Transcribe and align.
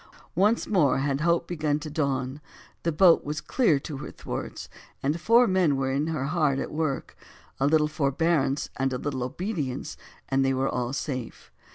Once 0.33 0.65
more 0.65 0.97
had 0.97 1.21
hope 1.21 1.47
began 1.47 1.77
to 1.77 1.87
dawn: 1.87 2.41
the 2.81 2.91
boat 2.91 3.23
was 3.23 3.39
clear 3.39 3.77
to 3.79 3.97
her 3.97 4.09
thwarts, 4.09 4.67
and 5.03 5.21
four 5.21 5.45
men 5.45 5.75
were 5.75 5.91
in 5.91 6.07
her 6.07 6.25
hard 6.25 6.57
at 6.57 6.71
work; 6.73 7.15
a 7.59 7.67
little 7.67 7.87
forbearance 7.87 8.71
and 8.77 8.91
a 8.93 8.97
little 8.97 9.21
obedience, 9.21 9.97
and 10.27 10.43
they 10.43 10.55
were 10.55 10.71
safe. 10.91 11.51